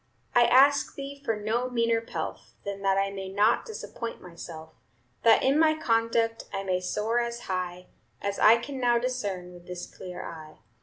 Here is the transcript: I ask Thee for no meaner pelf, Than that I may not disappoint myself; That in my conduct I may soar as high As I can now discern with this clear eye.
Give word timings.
I 0.33 0.45
ask 0.45 0.95
Thee 0.95 1.21
for 1.23 1.35
no 1.35 1.69
meaner 1.69 2.01
pelf, 2.01 2.55
Than 2.65 2.81
that 2.81 2.97
I 2.97 3.11
may 3.11 3.29
not 3.29 3.65
disappoint 3.67 4.19
myself; 4.19 4.73
That 5.21 5.43
in 5.43 5.59
my 5.59 5.75
conduct 5.77 6.45
I 6.51 6.63
may 6.63 6.79
soar 6.79 7.19
as 7.19 7.41
high 7.41 7.85
As 8.19 8.39
I 8.39 8.57
can 8.57 8.79
now 8.79 8.97
discern 8.97 9.53
with 9.53 9.67
this 9.67 9.85
clear 9.85 10.25
eye. 10.25 10.57